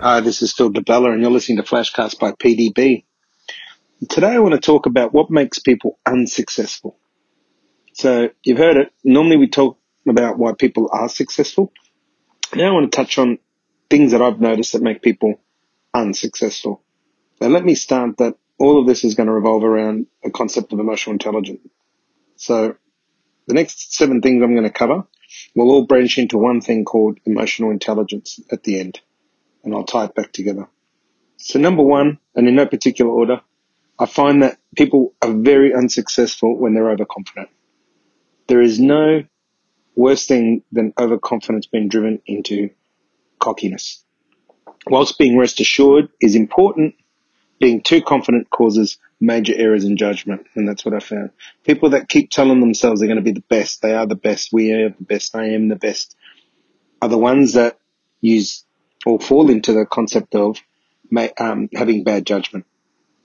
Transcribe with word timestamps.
Hi, 0.00 0.20
this 0.20 0.42
is 0.42 0.52
Phil 0.52 0.68
Di 0.70 0.80
Bella 0.80 1.10
and 1.10 1.20
you're 1.20 1.30
listening 1.32 1.58
to 1.58 1.64
Flashcast 1.64 2.20
by 2.20 2.30
PDB. 2.30 3.02
Today 4.08 4.28
I 4.28 4.38
want 4.38 4.54
to 4.54 4.60
talk 4.60 4.86
about 4.86 5.12
what 5.12 5.28
makes 5.28 5.58
people 5.58 5.98
unsuccessful. 6.06 6.96
So 7.94 8.30
you've 8.44 8.58
heard 8.58 8.76
it. 8.76 8.92
Normally 9.02 9.38
we 9.38 9.48
talk 9.48 9.76
about 10.06 10.38
why 10.38 10.52
people 10.56 10.88
are 10.92 11.08
successful. 11.08 11.72
Now 12.54 12.68
I 12.68 12.70
want 12.70 12.92
to 12.92 12.96
touch 12.96 13.18
on 13.18 13.40
things 13.90 14.12
that 14.12 14.22
I've 14.22 14.40
noticed 14.40 14.74
that 14.74 14.82
make 14.82 15.02
people 15.02 15.40
unsuccessful. 15.92 16.80
Now 17.40 17.48
let 17.48 17.64
me 17.64 17.74
start 17.74 18.18
that 18.18 18.36
all 18.56 18.80
of 18.80 18.86
this 18.86 19.02
is 19.02 19.16
going 19.16 19.26
to 19.26 19.32
revolve 19.32 19.64
around 19.64 20.06
a 20.24 20.30
concept 20.30 20.72
of 20.72 20.78
emotional 20.78 21.14
intelligence. 21.14 21.66
So 22.36 22.76
the 23.48 23.54
next 23.54 23.96
seven 23.96 24.20
things 24.20 24.44
I'm 24.44 24.54
going 24.54 24.62
to 24.62 24.70
cover 24.70 25.08
will 25.56 25.72
all 25.72 25.86
branch 25.86 26.18
into 26.18 26.38
one 26.38 26.60
thing 26.60 26.84
called 26.84 27.18
emotional 27.26 27.72
intelligence 27.72 28.38
at 28.52 28.62
the 28.62 28.78
end 28.78 29.00
and 29.64 29.74
I'll 29.74 29.84
tie 29.84 30.04
it 30.04 30.14
back 30.14 30.32
together. 30.32 30.68
So 31.36 31.58
number 31.58 31.82
one, 31.82 32.18
and 32.34 32.48
in 32.48 32.56
no 32.56 32.66
particular 32.66 33.10
order, 33.10 33.40
I 33.98 34.06
find 34.06 34.42
that 34.42 34.58
people 34.76 35.14
are 35.22 35.32
very 35.32 35.74
unsuccessful 35.74 36.56
when 36.56 36.74
they're 36.74 36.90
overconfident. 36.90 37.48
There 38.46 38.60
is 38.60 38.78
no 38.78 39.24
worse 39.96 40.26
thing 40.26 40.62
than 40.70 40.94
overconfidence 40.98 41.66
being 41.66 41.88
driven 41.88 42.22
into 42.26 42.70
cockiness. 43.40 44.04
Whilst 44.86 45.18
being 45.18 45.36
rest 45.36 45.60
assured 45.60 46.08
is 46.20 46.34
important, 46.34 46.94
being 47.60 47.82
too 47.82 48.02
confident 48.02 48.48
causes 48.50 48.98
major 49.20 49.54
errors 49.56 49.84
in 49.84 49.96
judgment. 49.96 50.46
And 50.54 50.68
that's 50.68 50.84
what 50.84 50.94
I 50.94 51.00
found. 51.00 51.30
People 51.64 51.90
that 51.90 52.08
keep 52.08 52.30
telling 52.30 52.60
themselves 52.60 53.00
they're 53.00 53.08
going 53.08 53.16
to 53.16 53.22
be 53.22 53.32
the 53.32 53.40
best, 53.48 53.82
they 53.82 53.94
are 53.94 54.06
the 54.06 54.14
best, 54.14 54.50
we 54.52 54.72
are 54.72 54.90
the 54.90 55.04
best, 55.04 55.34
I 55.34 55.46
am 55.50 55.68
the 55.68 55.76
best, 55.76 56.16
are 57.02 57.08
the 57.08 57.18
ones 57.18 57.54
that 57.54 57.78
use 58.20 58.64
or 59.08 59.18
fall 59.18 59.48
into 59.48 59.72
the 59.72 59.86
concept 59.86 60.34
of 60.34 60.58
um, 61.40 61.70
having 61.74 62.04
bad 62.04 62.26
judgment. 62.26 62.66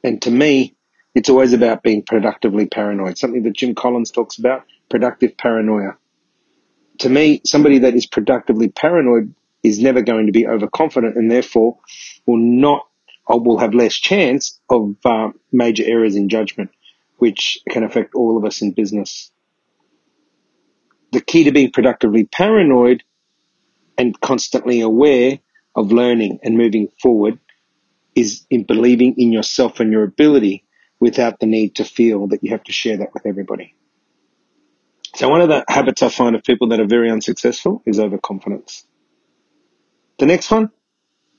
And 0.02 0.22
to 0.22 0.32
me, 0.32 0.78
it's 1.14 1.30
always 1.30 1.52
about 1.52 1.84
being 1.84 2.04
productively 2.04 2.68
paranoid, 2.68 3.18
something 3.18 3.44
that 3.44 3.54
Jim 3.54 3.76
Collins 3.76 4.10
talks 4.10 4.38
about, 4.38 4.64
productive 4.90 5.36
paranoia. 5.36 5.98
To 7.00 7.10
me, 7.10 7.42
somebody 7.46 7.80
that 7.80 7.96
is 7.96 8.06
productively 8.06 8.70
paranoid 8.70 9.36
is 9.62 9.82
never 9.82 10.02
going 10.02 10.28
to 10.28 10.32
be 10.32 10.48
overconfident 10.48 11.18
and 11.18 11.30
therefore 11.30 11.80
will 12.26 12.38
not, 12.38 12.88
or 13.28 13.42
will 13.42 13.58
have 13.58 13.74
less 13.74 13.94
chance 13.94 14.62
of 14.70 14.96
uh, 15.04 15.32
major 15.52 15.84
errors 15.86 16.16
in 16.16 16.30
judgment, 16.30 16.72
which 17.18 17.58
can 17.70 17.84
affect 17.84 18.16
all 18.16 18.38
of 18.38 18.46
us 18.46 18.62
in 18.62 18.72
business. 18.72 19.32
The 21.12 21.20
key 21.20 21.44
to 21.44 21.52
being 21.52 21.72
productively 21.72 22.24
paranoid 22.24 23.04
and 23.98 24.18
constantly 24.22 24.80
aware 24.80 25.40
of 25.76 25.92
learning 25.92 26.40
and 26.44 26.58
moving 26.58 26.90
forward 27.02 27.40
is 28.16 28.46
in 28.50 28.64
believing 28.64 29.16
in 29.18 29.32
yourself 29.32 29.80
and 29.80 29.92
your 29.92 30.04
ability 30.04 30.66
without 31.00 31.40
the 31.40 31.46
need 31.46 31.76
to 31.76 31.84
feel 31.84 32.28
that 32.28 32.44
you 32.44 32.52
have 32.52 32.64
to 32.64 32.72
share 32.72 32.98
that 32.98 33.14
with 33.14 33.26
everybody. 33.26 33.76
So 35.16 35.30
one 35.30 35.42
of 35.42 35.50
the 35.50 35.64
habits 35.68 36.02
I 36.02 36.10
find 36.10 36.36
of 36.36 36.44
people 36.44 36.70
that 36.70 36.80
are 36.80 36.88
very 36.88 37.12
unsuccessful 37.12 37.84
is 37.86 38.00
overconfidence. 38.00 38.86
The 40.20 40.26
next 40.26 40.50
one 40.50 40.72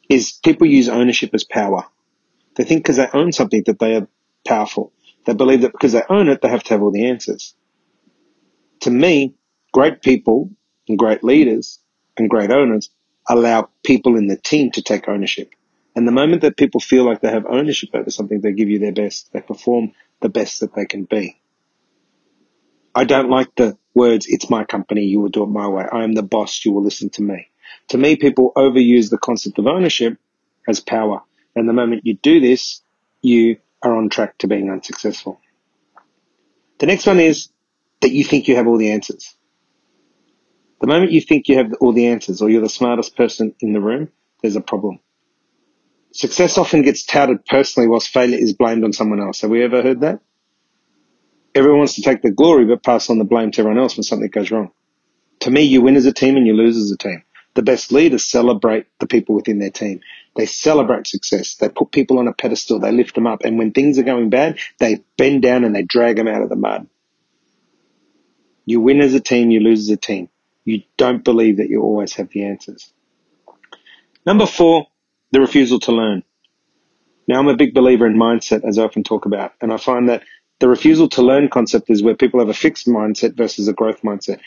is 0.09 0.33
people 0.45 0.67
use 0.67 0.89
ownership 0.89 1.31
as 1.33 1.45
power. 1.45 1.87
They 2.57 2.65
think 2.65 2.85
because 2.85 2.97
they 2.97 3.09
own 3.13 3.33
something 3.33 3.63
that 3.67 3.79
they 3.79 3.97
are 3.97 4.09
powerful. 4.47 4.93
They 5.27 5.35
believe 5.35 5.63
that 5.63 5.73
because 5.73 5.93
they 5.93 6.03
own 6.09 6.29
it, 6.29 6.41
they 6.43 6.49
have 6.49 6.63
to 6.65 6.75
have 6.75 6.83
all 6.83 6.93
the 6.93 7.09
answers. 7.09 7.55
To 8.81 8.91
me, 8.91 9.35
great 9.73 10.03
people 10.03 10.51
and 10.89 10.99
great 10.99 11.25
leaders 11.25 11.81
and 12.17 12.29
great 12.29 12.51
owners 12.51 12.91
allow 13.29 13.69
people 13.83 14.17
in 14.17 14.27
the 14.27 14.37
team 14.37 14.71
to 14.73 14.83
take 14.83 15.09
ownership. 15.09 15.55
And 15.97 16.07
the 16.07 16.13
moment 16.13 16.43
that 16.43 16.57
people 16.57 16.81
feel 16.81 17.05
like 17.05 17.21
they 17.21 17.31
have 17.31 17.47
ownership 17.47 17.91
over 17.95 18.11
something, 18.11 18.41
they 18.41 18.53
give 18.53 18.69
you 18.69 18.79
their 18.79 18.93
best. 18.93 19.33
They 19.33 19.41
perform 19.41 19.93
the 20.21 20.29
best 20.29 20.61
that 20.61 20.75
they 20.75 20.87
can 20.87 21.05
be. 21.05 21.41
I 22.95 23.05
don't 23.05 23.31
like 23.31 23.55
the 23.57 23.77
words, 23.95 24.27
it's 24.29 24.51
my 24.51 24.65
company, 24.65 25.03
you 25.03 25.21
will 25.21 25.29
do 25.29 25.43
it 25.43 25.49
my 25.49 25.67
way. 25.67 25.85
I 25.91 26.05
am 26.05 26.15
the 26.15 26.23
boss, 26.23 26.65
you 26.65 26.73
will 26.73 26.83
listen 26.83 27.11
to 27.11 27.23
me. 27.23 27.49
To 27.89 27.99
me, 27.99 28.17
people 28.17 28.53
overuse 28.57 29.11
the 29.11 29.19
concept 29.19 29.59
of 29.59 29.67
ownership 29.67 30.17
as 30.69 30.81
power. 30.81 31.23
And 31.57 31.69
the 31.69 31.73
moment 31.73 32.03
you 32.05 32.15
do 32.15 32.41
this, 32.41 32.83
you 33.21 33.59
are 33.83 33.97
on 33.97 34.09
track 34.09 34.39
to 34.39 34.49
being 34.49 34.71
unsuccessful. 34.71 35.41
The 36.79 36.87
next 36.87 37.07
one 37.07 37.21
is 37.21 37.49
that 38.01 38.11
you 38.11 38.25
think 38.25 38.49
you 38.49 38.57
have 38.57 38.67
all 38.67 38.79
the 38.79 38.93
answers. 38.93 39.34
The 40.85 40.93
moment 40.93 41.13
you 41.13 41.23
think 41.23 41.49
you 41.49 41.57
have 41.57 41.73
all 41.81 41.95
the 41.95 42.09
answers 42.09 42.43
or 42.43 42.51
you're 42.51 42.61
the 42.61 42.69
smartest 42.69 43.17
person 43.17 43.55
in 43.61 43.73
the 43.73 43.81
room, 43.81 44.11
there's 44.43 44.55
a 44.55 44.61
problem. 44.61 45.01
Success 46.13 46.59
often 46.59 46.83
gets 46.83 47.07
touted 47.07 47.47
personally 47.47 47.89
whilst 47.89 48.11
failure 48.11 48.37
is 48.37 48.53
blamed 48.53 48.85
on 48.85 48.93
someone 48.93 49.19
else. 49.19 49.41
Have 49.41 49.51
we 49.51 49.63
ever 49.63 49.81
heard 49.81 50.03
that? 50.03 50.21
Everyone 51.55 51.79
wants 51.79 51.95
to 51.95 52.03
take 52.03 52.21
the 52.21 52.31
glory 52.31 52.67
but 52.67 52.83
pass 52.83 53.09
on 53.09 53.17
the 53.17 53.25
blame 53.25 53.51
to 53.53 53.61
everyone 53.63 53.81
else 53.81 53.97
when 53.97 54.03
something 54.03 54.29
goes 54.29 54.51
wrong. 54.51 54.73
To 55.41 55.51
me, 55.51 55.63
you 55.63 55.81
win 55.81 55.97
as 55.97 56.05
a 56.05 56.13
team 56.13 56.37
and 56.37 56.47
you 56.47 56.53
lose 56.53 56.77
as 56.77 56.91
a 56.91 56.99
team. 56.99 57.23
The 57.55 57.63
best 57.63 57.91
leaders 57.91 58.23
celebrate 58.23 58.85
the 58.99 59.07
people 59.07 59.37
within 59.37 59.61
their 59.61 59.71
team. 59.71 60.03
They 60.37 60.45
celebrate 60.45 61.07
success. 61.07 61.55
They 61.55 61.71
put 61.71 61.93
people 61.93 62.19
on 62.19 62.29
a 62.29 62.35
pedestal. 62.35 62.79
They 62.79 62.93
lift 62.93 63.15
them 63.15 63.27
up. 63.27 63.43
And 63.43 63.57
when 63.57 63.73
things 63.73 63.99
are 63.99 64.03
going 64.03 64.29
bad, 64.29 64.59
they 64.81 65.03
bend 65.17 65.41
down 65.41 65.65
and 65.65 65.75
they 65.75 65.83
drag 65.83 66.17
them 66.17 66.29
out 66.29 66.43
of 66.43 66.51
the 66.51 66.57
mud. 66.57 66.89
You 68.67 68.83
win 68.83 69.01
as 69.01 69.15
a 69.15 69.21
team, 69.21 69.51
you 69.51 69.61
lose 69.61 69.89
as 69.89 69.89
a 69.89 69.97
team 69.97 70.29
you 70.65 70.83
don't 70.97 71.25
believe 71.25 71.59
that 71.59 71.69
you 71.69 71.83
always 71.83 72.15
have 72.15 72.31
the 72.31 72.45
answers. 72.45 72.93
Number 74.27 74.47
four, 74.47 74.87
the 75.33 75.41
refusal 75.41 75.81
to 75.81 75.93
learn. 75.93 76.23
Now 77.27 77.39
I'm 77.39 77.49
a 77.49 77.57
big 77.57 77.75
believer 77.75 78.07
in 78.07 78.15
mindset 78.17 78.65
as 78.65 78.79
I 78.79 78.85
often 78.85 79.03
talk 79.03 79.27
about, 79.27 79.53
and 79.61 79.73
I 79.73 79.77
find 79.77 80.09
that 80.09 80.23
the 80.61 80.69
refusal 80.69 81.09
to 81.11 81.23
learn 81.23 81.49
concept 81.49 81.91
is 81.91 82.03
where 82.03 82.15
people 82.15 82.41
have 82.41 82.49
a 82.49 82.55
fixed 82.55 82.87
mindset 82.87 83.37
versus 83.37 83.69
a 83.69 83.73
growth 83.73 84.03
mindset. 84.03 84.41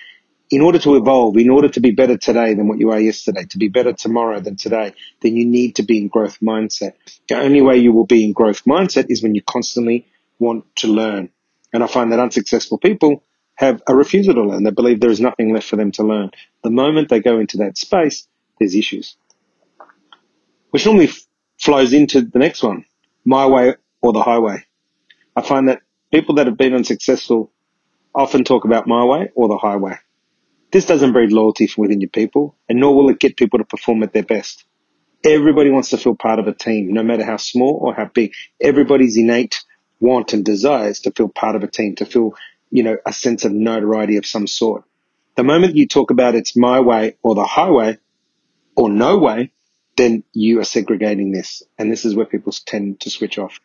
In 0.50 0.62
order 0.62 0.80
to 0.80 0.96
evolve, 0.96 1.36
in 1.38 1.50
order 1.50 1.68
to 1.70 1.82
be 1.82 1.92
better 1.92 2.18
today 2.18 2.54
than 2.54 2.68
what 2.70 2.80
you 2.80 2.92
are 2.92 3.00
yesterday, 3.00 3.44
to 3.50 3.58
be 3.58 3.68
better 3.68 3.92
tomorrow 3.92 4.40
than 4.40 4.56
today, 4.56 4.94
then 5.22 5.36
you 5.36 5.46
need 5.46 5.76
to 5.76 5.84
be 5.84 5.98
in 5.98 6.08
growth 6.08 6.40
mindset. 6.40 6.94
The 7.28 7.36
only 7.38 7.62
way 7.62 7.78
you 7.78 7.92
will 7.92 8.06
be 8.06 8.24
in 8.24 8.32
growth 8.32 8.64
mindset 8.64 9.08
is 9.10 9.22
when 9.22 9.36
you 9.36 9.42
constantly 9.42 10.08
want 10.40 10.64
to 10.78 10.88
learn. 10.88 11.30
And 11.74 11.84
I 11.84 11.88
find 11.88 12.14
that 12.14 12.20
unsuccessful 12.20 12.78
people 12.78 13.24
have 13.58 13.82
a 13.88 13.96
refusal 13.96 14.36
to 14.36 14.44
learn. 14.44 14.64
They 14.64 14.72
believe 14.72 15.00
there 15.00 15.10
is 15.10 15.20
nothing 15.20 15.54
left 15.54 15.68
for 15.68 15.76
them 15.76 15.92
to 15.94 16.04
learn. 16.04 16.32
The 16.64 16.70
moment 16.70 17.10
they 17.10 17.20
go 17.20 17.40
into 17.40 17.58
that 17.58 17.78
space, 17.78 18.28
there's 18.60 18.76
issues. 18.76 19.18
Which 20.70 20.86
normally 20.86 21.10
flows 21.60 21.94
into 21.94 22.22
the 22.22 22.40
next 22.40 22.62
one, 22.64 22.86
my 23.26 23.48
way 23.48 23.76
or 24.02 24.14
the 24.14 24.22
highway. 24.22 24.64
I 25.36 25.42
find 25.42 25.70
that 25.70 25.82
people 26.12 26.36
that 26.36 26.48
have 26.48 26.58
been 26.58 26.74
unsuccessful 26.74 27.52
often 28.14 28.44
talk 28.44 28.66
about 28.66 28.88
my 28.88 29.04
way 29.04 29.32
or 29.36 29.48
the 29.48 29.58
highway. 29.58 29.98
This 30.72 30.86
doesn't 30.86 31.14
breed 31.14 31.32
loyalty 31.32 31.66
from 31.66 31.84
within 31.84 32.02
your 32.02 32.10
people, 32.10 32.56
and 32.70 32.80
nor 32.80 32.96
will 32.96 33.10
it 33.10 33.20
get 33.20 33.38
people 33.38 33.60
to 33.60 33.66
perform 33.66 34.04
at 34.04 34.14
their 34.14 34.24
best. 34.24 34.66
Everybody 35.24 35.72
wants 35.72 35.90
to 35.90 35.98
feel 35.98 36.16
part 36.16 36.40
of 36.40 36.48
a 36.48 36.54
team, 36.54 36.94
no 36.94 37.04
matter 37.04 37.24
how 37.24 37.38
small 37.38 37.80
or 37.82 37.94
how 37.94 38.06
big. 38.06 38.34
Everybody's 38.62 39.18
innate 39.18 39.64
want 40.00 40.34
and 40.34 40.46
desires 40.46 41.00
to 41.02 41.12
feel 41.12 41.30
part 41.30 41.56
of 41.56 41.64
a 41.64 41.68
team, 41.68 41.96
to 41.96 42.06
feel 42.06 42.36
you 42.70 42.84
know, 42.84 42.98
a 43.06 43.14
sense 43.14 43.46
of 43.46 43.52
notoriety 43.52 44.18
of 44.18 44.26
some 44.26 44.48
sort. 44.48 44.84
The 45.36 45.44
moment 45.44 45.76
you 45.76 45.88
talk 45.88 46.12
about 46.12 46.36
it's 46.36 46.56
my 46.58 46.80
way 46.80 47.18
or 47.22 47.36
the 47.36 47.46
highway 47.46 47.98
or 48.76 48.90
no 48.90 49.18
way, 49.18 49.52
then 49.96 50.24
you 50.34 50.60
are 50.60 50.64
segregating 50.64 51.32
this. 51.32 51.64
And 51.78 51.92
this 51.92 52.06
is 52.06 52.16
where 52.16 52.26
people 52.26 52.54
tend 52.66 53.02
to 53.02 53.10
switch 53.10 53.38
off. 53.38 53.60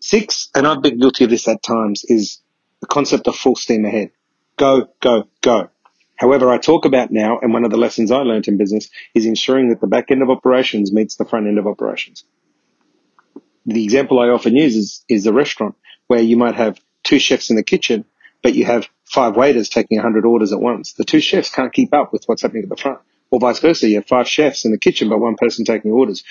Six, 0.00 0.50
and 0.54 0.66
I've 0.66 0.82
been 0.82 0.98
guilty 0.98 1.24
of 1.24 1.30
this 1.30 1.46
at 1.46 1.62
times, 1.62 2.04
is 2.04 2.40
the 2.80 2.86
concept 2.86 3.28
of 3.28 3.36
full 3.36 3.54
steam 3.54 3.84
ahead. 3.84 4.10
Go, 4.56 4.88
go, 5.00 5.28
go. 5.40 5.68
However, 6.16 6.50
I 6.50 6.58
talk 6.58 6.84
about 6.84 7.10
now, 7.10 7.38
and 7.40 7.52
one 7.52 7.64
of 7.64 7.70
the 7.70 7.76
lessons 7.76 8.10
I 8.10 8.18
learned 8.18 8.48
in 8.48 8.56
business 8.56 8.90
is 9.14 9.26
ensuring 9.26 9.70
that 9.70 9.80
the 9.80 9.86
back 9.86 10.10
end 10.10 10.22
of 10.22 10.30
operations 10.30 10.92
meets 10.92 11.16
the 11.16 11.24
front 11.24 11.46
end 11.46 11.58
of 11.58 11.66
operations. 11.66 12.24
The 13.64 13.84
example 13.84 14.18
I 14.18 14.28
often 14.28 14.56
use 14.56 14.76
is, 14.76 15.04
is 15.08 15.24
the 15.24 15.32
restaurant 15.32 15.76
where 16.06 16.20
you 16.20 16.36
might 16.36 16.54
have 16.54 16.78
two 17.02 17.18
chefs 17.18 17.50
in 17.50 17.56
the 17.56 17.62
kitchen, 17.62 18.04
but 18.42 18.54
you 18.54 18.64
have 18.64 18.88
five 19.04 19.36
waiters 19.36 19.68
taking 19.68 19.98
100 19.98 20.24
orders 20.24 20.52
at 20.52 20.60
once. 20.60 20.94
The 20.94 21.04
two 21.04 21.20
chefs 21.20 21.50
can't 21.50 21.72
keep 21.72 21.94
up 21.94 22.12
with 22.12 22.24
what's 22.26 22.42
happening 22.42 22.64
at 22.64 22.68
the 22.68 22.76
front. 22.76 23.00
Or 23.30 23.40
vice 23.40 23.60
versa, 23.60 23.88
you 23.88 23.96
have 23.96 24.06
five 24.06 24.28
chefs 24.28 24.64
in 24.64 24.72
the 24.72 24.78
kitchen, 24.78 25.08
but 25.08 25.18
one 25.18 25.36
person 25.36 25.64
taking 25.64 25.90
orders. 25.90 26.24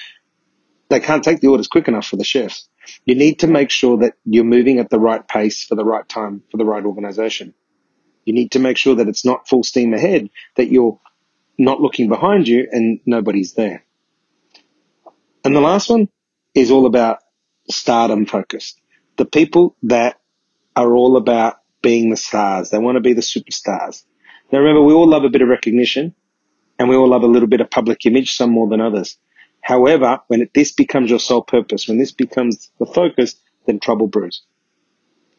They 0.90 1.00
can't 1.00 1.24
take 1.24 1.40
the 1.40 1.48
orders 1.48 1.68
quick 1.68 1.88
enough 1.88 2.06
for 2.06 2.18
the 2.18 2.24
chefs. 2.24 2.68
You 3.06 3.16
need 3.16 3.40
to 3.40 3.48
make 3.48 3.70
sure 3.72 3.98
that 4.00 4.14
you're 4.26 4.44
moving 4.44 4.80
at 4.80 4.90
the 4.90 5.00
right 5.00 5.26
pace 5.26 5.64
for 5.64 5.76
the 5.76 5.86
right 5.86 6.08
time 6.08 6.44
for 6.52 6.58
the 6.58 6.66
right 6.66 6.84
organization. 6.84 7.54
You 8.26 8.34
need 8.34 8.52
to 8.52 8.60
make 8.60 8.78
sure 8.78 8.96
that 8.96 9.08
it's 9.08 9.26
not 9.26 9.48
full 9.48 9.64
steam 9.64 9.94
ahead, 9.94 10.30
that 10.56 10.72
you're 10.72 11.00
not 11.58 11.80
looking 11.80 12.10
behind 12.10 12.48
you 12.48 12.68
and 12.72 13.00
nobody's 13.06 13.54
there. 13.54 13.84
And 15.44 15.56
the 15.56 15.62
last 15.62 15.90
one 15.90 16.10
is 16.54 16.72
all 16.72 16.86
about 16.86 17.20
stardom 17.70 18.26
focused 18.26 18.81
the 19.22 19.28
people 19.28 19.78
that 19.86 20.20
are 20.76 20.96
all 20.96 21.18
about 21.18 21.58
being 21.84 22.10
the 22.12 22.18
stars. 22.18 22.72
They 22.72 22.80
want 22.80 22.98
to 22.98 23.02
be 23.02 23.14
the 23.14 23.22
superstars. 23.22 24.04
Now 24.52 24.60
remember, 24.60 24.82
we 24.84 24.94
all 24.94 25.10
love 25.10 25.26
a 25.26 25.30
bit 25.30 25.44
of 25.44 25.50
recognition 25.50 26.12
And 26.80 26.90
we 26.90 26.96
all 26.96 27.10
love 27.10 27.24
a 27.24 27.28
little 27.28 27.48
bit 27.50 27.62
of 27.62 27.72
public 27.72 28.06
image, 28.06 28.34
some 28.34 28.52
more 28.52 28.70
than 28.70 28.82
others. 28.82 29.18
However, 29.62 30.20
when 30.28 30.42
it, 30.44 30.52
this 30.54 30.74
becomes 30.74 31.10
your 31.10 31.20
sole 31.20 31.44
purpose, 31.44 31.88
when 31.88 31.98
this 31.98 32.12
becomes 32.12 32.72
the 32.80 32.86
focus, 32.86 33.36
then 33.66 33.80
trouble 33.80 34.08
brews. 34.08 34.44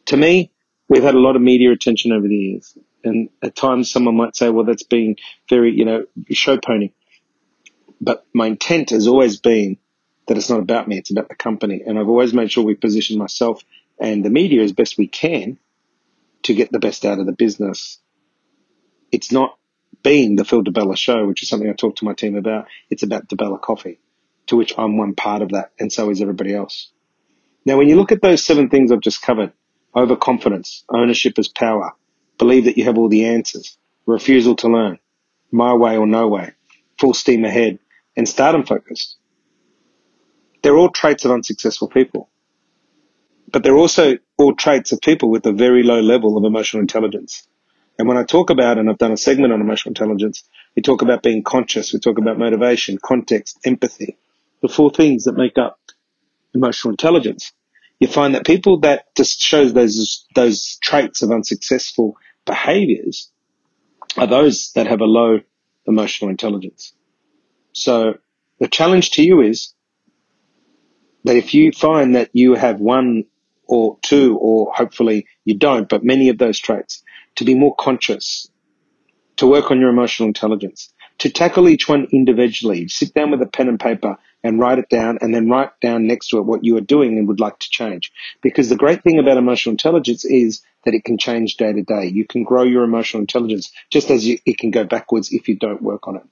To 0.07 0.17
me, 0.17 0.51
we've 0.89 1.03
had 1.03 1.15
a 1.15 1.19
lot 1.19 1.35
of 1.35 1.41
media 1.41 1.71
attention 1.71 2.11
over 2.13 2.27
the 2.27 2.35
years. 2.35 2.77
And 3.03 3.29
at 3.43 3.55
times 3.55 3.91
someone 3.91 4.17
might 4.17 4.35
say, 4.35 4.49
well, 4.49 4.65
that's 4.65 4.83
being 4.83 5.17
very, 5.49 5.73
you 5.73 5.85
know, 5.85 6.05
show 6.31 6.57
pony. 6.57 6.91
But 8.01 8.25
my 8.33 8.47
intent 8.47 8.91
has 8.91 9.07
always 9.07 9.39
been 9.39 9.77
that 10.27 10.37
it's 10.37 10.49
not 10.49 10.59
about 10.59 10.87
me, 10.87 10.97
it's 10.97 11.11
about 11.11 11.29
the 11.29 11.35
company. 11.35 11.83
And 11.85 11.99
I've 11.99 12.07
always 12.09 12.33
made 12.33 12.51
sure 12.51 12.63
we 12.63 12.75
position 12.75 13.17
myself 13.17 13.63
and 13.99 14.23
the 14.23 14.29
media 14.29 14.63
as 14.63 14.71
best 14.71 14.97
we 14.97 15.07
can 15.07 15.57
to 16.43 16.53
get 16.53 16.71
the 16.71 16.79
best 16.79 17.05
out 17.05 17.19
of 17.19 17.25
the 17.25 17.31
business. 17.31 17.99
It's 19.11 19.31
not 19.31 19.57
being 20.01 20.35
the 20.35 20.45
Phil 20.45 20.61
Di 20.61 20.71
Bella 20.71 20.97
show, 20.97 21.25
which 21.27 21.43
is 21.43 21.49
something 21.49 21.69
I 21.69 21.73
talk 21.73 21.97
to 21.97 22.05
my 22.05 22.13
team 22.13 22.35
about. 22.35 22.67
It's 22.89 23.03
about 23.03 23.27
Di 23.27 23.35
Bella 23.35 23.59
coffee, 23.59 23.99
to 24.47 24.55
which 24.55 24.73
I'm 24.77 24.97
one 24.97 25.15
part 25.15 25.41
of 25.41 25.49
that, 25.49 25.71
and 25.79 25.91
so 25.91 26.09
is 26.09 26.21
everybody 26.21 26.53
else. 26.53 26.91
Now, 27.65 27.77
when 27.77 27.87
you 27.87 27.95
look 27.95 28.11
at 28.11 28.21
those 28.21 28.43
seven 28.43 28.69
things 28.69 28.91
I've 28.91 28.99
just 28.99 29.21
covered, 29.21 29.53
overconfidence, 29.95 30.83
ownership 30.89 31.39
as 31.39 31.47
power, 31.47 31.93
believe 32.37 32.65
that 32.65 32.77
you 32.77 32.83
have 32.85 32.97
all 32.97 33.07
the 33.07 33.25
answers, 33.25 33.77
refusal 34.05 34.55
to 34.57 34.67
learn, 34.67 34.99
my 35.51 35.73
way 35.73 35.97
or 35.97 36.07
no 36.07 36.27
way, 36.27 36.51
full 36.99 37.13
steam 37.13 37.45
ahead, 37.45 37.79
and 38.17 38.27
stardom 38.27 38.65
focused. 38.65 39.17
They're 40.63 40.77
all 40.77 40.89
traits 40.89 41.25
of 41.25 41.31
unsuccessful 41.31 41.89
people. 41.89 42.29
But 43.51 43.61
they're 43.63 43.77
also 43.77 44.17
all 44.37 44.55
traits 44.55 44.91
of 44.91 45.01
people 45.01 45.29
with 45.29 45.45
a 45.45 45.51
very 45.51 45.83
low 45.83 45.99
level 45.99 46.37
of 46.37 46.45
emotional 46.45 46.81
intelligence. 46.81 47.47
And 47.99 48.07
when 48.07 48.17
I 48.17 48.23
talk 48.23 48.49
about, 48.49 48.79
and 48.79 48.89
I've 48.89 48.97
done 48.97 49.11
a 49.11 49.17
segment 49.17 49.53
on 49.53 49.61
emotional 49.61 49.91
intelligence, 49.91 50.43
we 50.75 50.81
talk 50.81 51.03
about 51.03 51.21
being 51.21 51.43
conscious, 51.43 51.93
we 51.93 51.99
talk 51.99 52.17
about 52.17 52.39
motivation, 52.39 52.97
context, 52.97 53.59
empathy, 53.63 54.17
the 54.61 54.69
four 54.69 54.89
things 54.89 55.25
that 55.25 55.33
make 55.33 55.57
up 55.57 55.77
emotional 56.55 56.91
intelligence. 56.91 57.51
You 57.99 58.07
find 58.07 58.33
that 58.33 58.45
people 58.45 58.79
that 58.79 59.13
just 59.15 59.39
shows 59.39 59.73
those, 59.73 60.25
those 60.33 60.77
traits 60.81 61.21
of 61.21 61.31
unsuccessful 61.31 62.17
behaviors 62.45 63.29
are 64.17 64.27
those 64.27 64.71
that 64.73 64.87
have 64.87 65.01
a 65.01 65.05
low 65.05 65.41
emotional 65.85 66.31
intelligence. 66.31 66.93
So 67.73 68.15
the 68.59 68.67
challenge 68.67 69.11
to 69.11 69.23
you 69.23 69.41
is 69.41 69.73
that 71.23 71.35
if 71.35 71.53
you 71.53 71.71
find 71.71 72.15
that 72.15 72.29
you 72.33 72.55
have 72.55 72.79
one 72.79 73.25
or 73.67 73.97
two, 74.01 74.37
or 74.39 74.73
hopefully 74.73 75.25
you 75.45 75.57
don't, 75.57 75.87
but 75.87 76.03
many 76.03 76.29
of 76.29 76.37
those 76.37 76.59
traits, 76.59 77.03
to 77.35 77.45
be 77.45 77.55
more 77.55 77.73
conscious, 77.75 78.49
to 79.37 79.47
work 79.47 79.71
on 79.71 79.79
your 79.79 79.89
emotional 79.89 80.27
intelligence, 80.27 80.93
to 81.19 81.29
tackle 81.29 81.69
each 81.69 81.87
one 81.87 82.07
individually, 82.11 82.87
sit 82.87 83.13
down 83.13 83.31
with 83.31 83.41
a 83.41 83.45
pen 83.45 83.69
and 83.69 83.79
paper 83.79 84.17
and 84.43 84.59
write 84.59 84.79
it 84.79 84.89
down 84.89 85.17
and 85.21 85.33
then 85.33 85.49
write 85.49 85.71
down 85.79 86.05
next 86.05 86.27
to 86.27 86.37
it 86.37 86.45
what 86.45 86.65
you 86.65 86.75
are 86.75 86.81
doing 86.81 87.17
and 87.17 87.27
would 87.27 87.39
like 87.39 87.57
to 87.59 87.69
change. 87.69 88.11
Because 88.41 88.69
the 88.69 88.75
great 88.75 89.03
thing 89.03 89.19
about 89.19 89.37
emotional 89.37 89.71
intelligence 89.71 90.25
is 90.25 90.61
that 90.83 90.93
it 90.93 91.05
can 91.05 91.17
change 91.17 91.55
day 91.55 91.71
to 91.71 91.81
day. 91.81 92.07
You 92.07 92.25
can 92.25 92.43
grow 92.43 92.63
your 92.63 92.83
emotional 92.83 93.21
intelligence 93.21 93.71
just 93.89 94.09
as 94.11 94.27
you, 94.27 94.39
it 94.45 94.57
can 94.57 94.71
go 94.71 94.83
backwards 94.83 95.31
if 95.31 95.47
you 95.47 95.55
don't 95.55 95.81
work 95.81 96.07
on 96.07 96.17
it. 96.17 96.23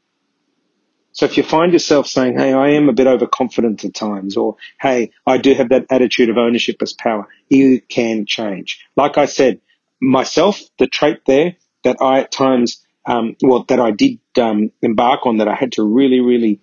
So 1.21 1.25
if 1.25 1.38
you 1.38 1.44
find 1.44 1.71
yourself 1.71 2.07
saying, 2.07 2.39
Hey, 2.39 2.51
I 2.51 2.69
am 2.69 2.89
a 2.89 2.94
bit 2.94 3.06
overconfident 3.06 3.85
at 3.85 3.94
times, 3.94 4.38
or 4.38 4.56
Hey, 4.81 5.12
I 5.23 5.38
do 5.38 5.53
have 5.53 5.69
that 5.69 5.85
attitude 5.91 6.29
of 6.29 6.38
ownership 6.39 6.77
as 6.81 6.94
power, 6.94 7.27
you 7.47 7.79
can 7.79 8.25
change. 8.25 8.83
Like 8.95 9.19
I 9.19 9.25
said, 9.27 9.62
myself, 10.00 10.59
the 10.79 10.88
trait 10.88 11.19
there 11.27 11.57
that 11.83 11.97
I 12.01 12.21
at 12.21 12.31
times, 12.31 12.83
um, 13.06 13.35
well, 13.44 13.65
that 13.65 13.79
I 13.79 13.91
did, 13.91 14.18
um, 14.35 14.71
embark 14.81 15.27
on 15.27 15.38
that 15.38 15.47
I 15.47 15.53
had 15.53 15.73
to 15.73 15.83
really, 15.83 16.21
really 16.21 16.59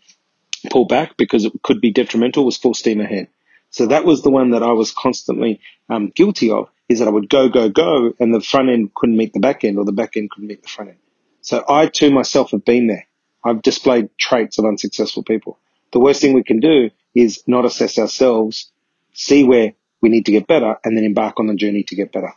pull 0.70 0.86
back 0.86 1.16
because 1.16 1.44
it 1.44 1.52
could 1.62 1.80
be 1.80 1.92
detrimental 1.92 2.44
was 2.44 2.56
full 2.56 2.74
steam 2.74 3.00
ahead. 3.00 3.28
So 3.70 3.86
that 3.86 4.04
was 4.04 4.22
the 4.22 4.30
one 4.30 4.50
that 4.50 4.64
I 4.64 4.72
was 4.72 4.90
constantly, 4.90 5.60
um, 5.88 6.10
guilty 6.12 6.50
of 6.50 6.68
is 6.88 6.98
that 6.98 7.06
I 7.06 7.12
would 7.12 7.28
go, 7.28 7.48
go, 7.48 7.68
go 7.68 8.12
and 8.18 8.34
the 8.34 8.40
front 8.40 8.70
end 8.70 8.92
couldn't 8.92 9.16
meet 9.16 9.34
the 9.34 9.38
back 9.38 9.62
end 9.62 9.78
or 9.78 9.84
the 9.84 9.92
back 9.92 10.16
end 10.16 10.32
couldn't 10.32 10.48
meet 10.48 10.64
the 10.64 10.68
front 10.68 10.90
end. 10.90 10.98
So 11.42 11.64
I 11.68 11.86
too 11.86 12.10
myself 12.10 12.50
have 12.50 12.64
been 12.64 12.88
there. 12.88 13.06
I've 13.44 13.62
displayed 13.62 14.10
traits 14.18 14.58
of 14.58 14.64
unsuccessful 14.64 15.22
people. 15.22 15.58
The 15.92 16.00
worst 16.00 16.20
thing 16.20 16.34
we 16.34 16.42
can 16.42 16.60
do 16.60 16.90
is 17.14 17.42
not 17.46 17.64
assess 17.64 17.98
ourselves, 17.98 18.70
see 19.14 19.44
where 19.44 19.74
we 20.00 20.08
need 20.08 20.26
to 20.26 20.32
get 20.32 20.46
better, 20.46 20.76
and 20.84 20.96
then 20.96 21.04
embark 21.04 21.40
on 21.40 21.46
the 21.46 21.54
journey 21.54 21.82
to 21.84 21.96
get 21.96 22.12
better. 22.12 22.32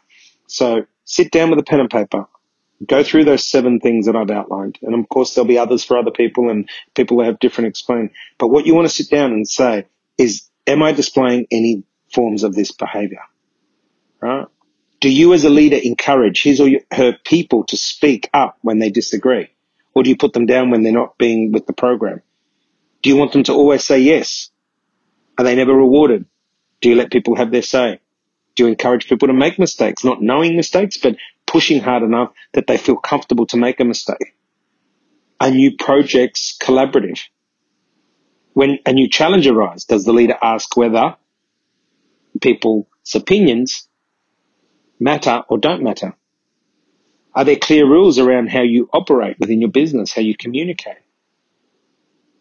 So 0.47 0.85
sit 1.05 1.31
down 1.31 1.49
with 1.49 1.59
a 1.59 1.63
pen 1.63 1.79
and 1.79 1.89
paper, 1.89 2.27
go 2.85 3.03
through 3.03 3.25
those 3.25 3.47
seven 3.47 3.79
things 3.79 4.05
that 4.05 4.15
I've 4.15 4.31
outlined. 4.31 4.79
And 4.81 4.95
of 4.95 5.07
course, 5.09 5.33
there'll 5.33 5.47
be 5.47 5.57
others 5.57 5.83
for 5.83 5.97
other 5.97 6.11
people 6.11 6.49
and 6.49 6.69
people 6.95 7.17
that 7.17 7.25
have 7.25 7.39
different 7.39 7.69
explain. 7.69 8.11
But 8.37 8.47
what 8.47 8.65
you 8.65 8.73
want 8.75 8.87
to 8.87 8.93
sit 8.93 9.09
down 9.09 9.31
and 9.31 9.47
say 9.47 9.85
is, 10.17 10.49
am 10.67 10.81
I 10.81 10.91
displaying 10.91 11.47
any 11.51 11.83
forms 12.13 12.43
of 12.43 12.53
this 12.53 12.71
behavior? 12.71 13.21
Right? 14.21 14.47
Do 14.99 15.09
you 15.09 15.33
as 15.33 15.43
a 15.43 15.49
leader 15.49 15.77
encourage 15.81 16.43
his 16.43 16.59
or 16.59 16.69
her 16.91 17.17
people 17.25 17.63
to 17.65 17.77
speak 17.77 18.29
up 18.33 18.57
when 18.61 18.79
they 18.79 18.91
disagree? 18.91 19.49
Or 19.93 20.03
do 20.03 20.09
you 20.09 20.17
put 20.17 20.33
them 20.33 20.45
down 20.45 20.69
when 20.69 20.83
they're 20.83 20.93
not 20.93 21.17
being 21.17 21.51
with 21.51 21.65
the 21.65 21.73
program? 21.73 22.21
Do 23.01 23.09
you 23.09 23.17
want 23.17 23.33
them 23.33 23.43
to 23.43 23.53
always 23.53 23.83
say 23.83 23.99
yes? 23.99 24.49
Are 25.37 25.43
they 25.43 25.55
never 25.55 25.73
rewarded? 25.73 26.25
Do 26.81 26.89
you 26.89 26.95
let 26.95 27.11
people 27.11 27.35
have 27.35 27.51
their 27.51 27.61
say? 27.61 27.99
Do 28.55 28.63
you 28.65 28.69
encourage 28.69 29.07
people 29.07 29.27
to 29.27 29.33
make 29.33 29.59
mistakes, 29.59 30.03
not 30.03 30.21
knowing 30.21 30.55
mistakes, 30.55 30.97
but 30.97 31.15
pushing 31.47 31.81
hard 31.81 32.03
enough 32.03 32.31
that 32.53 32.67
they 32.67 32.77
feel 32.77 32.97
comfortable 32.97 33.45
to 33.47 33.57
make 33.57 33.79
a 33.79 33.85
mistake? 33.85 34.35
Are 35.39 35.51
new 35.51 35.75
projects 35.77 36.57
collaborative? 36.61 37.21
When 38.53 38.79
a 38.85 38.93
new 38.93 39.09
challenge 39.09 39.47
arises, 39.47 39.85
does 39.85 40.05
the 40.05 40.13
leader 40.13 40.37
ask 40.41 40.75
whether 40.77 41.15
people's 42.41 42.85
opinions 43.15 43.87
matter 44.99 45.43
or 45.49 45.57
don't 45.57 45.83
matter? 45.83 46.15
Are 47.33 47.45
there 47.45 47.55
clear 47.55 47.87
rules 47.87 48.19
around 48.19 48.49
how 48.49 48.61
you 48.61 48.89
operate 48.91 49.39
within 49.39 49.61
your 49.61 49.69
business, 49.69 50.11
how 50.11 50.21
you 50.21 50.35
communicate? 50.35 50.97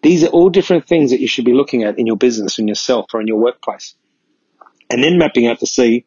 These 0.02 0.25
are 0.25 0.28
all 0.28 0.50
different 0.50 0.87
things 0.88 1.10
that 1.10 1.20
you 1.20 1.28
should 1.28 1.44
be 1.44 1.52
looking 1.52 1.84
at 1.84 1.98
in 1.98 2.06
your 2.06 2.16
business, 2.16 2.58
in 2.58 2.66
yourself, 2.66 3.06
or 3.14 3.20
in 3.20 3.26
your 3.26 3.37
workplace. 3.37 3.94
And 4.88 5.02
then 5.04 5.19
mapping 5.19 5.46
out 5.46 5.60
to 5.60 5.66
see 5.66 6.06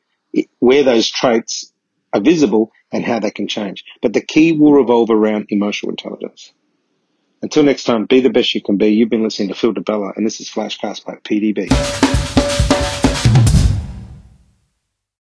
where 0.60 0.84
those 0.84 1.10
traits 1.10 1.72
are 2.12 2.20
visible 2.20 2.72
and 2.92 3.06
how 3.06 3.20
they 3.20 3.32
can 3.32 3.48
change. 3.48 3.86
But 4.02 4.14
the 4.14 4.22
key 4.22 4.52
will 4.52 4.74
revolve 4.74 5.10
around 5.10 5.46
emotional 5.50 5.92
intelligence. 5.92 6.52
Until 7.42 7.64
next 7.64 7.86
time, 7.86 8.06
be 8.06 8.20
the 8.20 8.30
best 8.30 8.54
you 8.56 8.62
can 8.62 8.78
be. 8.78 8.88
You've 8.88 9.10
been 9.10 9.24
listening 9.24 9.50
to 9.50 9.56
Phil 9.56 9.74
Di 9.74 9.82
Bella, 9.82 10.14
and 10.16 10.26
this 10.26 10.42
is 10.42 10.50
Flashcast 10.50 11.06
by 11.06 11.16
PDB. 11.16 12.43